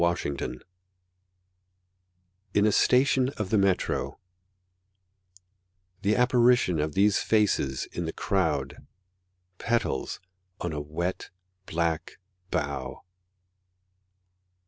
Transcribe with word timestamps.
Ezra 0.03 0.33
Pound 0.35 0.63
In 2.55 2.65
a 2.65 2.71
Station 2.71 3.29
of 3.37 3.51
the 3.51 3.57
Metro 3.59 4.17
THE 6.01 6.15
apparition 6.15 6.79
of 6.79 6.93
these 6.95 7.19
faces 7.19 7.85
in 7.91 8.05
the 8.05 8.11
crowd; 8.11 8.77
Petals 9.59 10.19
on 10.59 10.73
a 10.73 10.81
wet, 10.81 11.29
black 11.67 12.17
bough. 12.49 13.03